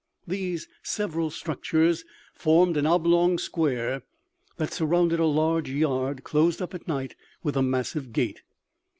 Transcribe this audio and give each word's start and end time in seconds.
These 0.25 0.67
several 0.81 1.29
structures 1.29 2.03
formed 2.33 2.75
an 2.75 2.87
oblong 2.87 3.37
square 3.37 4.01
that 4.57 4.73
surrounded 4.73 5.19
a 5.19 5.25
large 5.25 5.69
yard, 5.69 6.23
closed 6.23 6.59
up 6.59 6.73
at 6.73 6.87
night 6.87 7.15
with 7.43 7.55
a 7.55 7.61
massive 7.61 8.11
gate. 8.11 8.41